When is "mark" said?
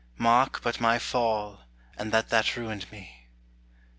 0.17-0.63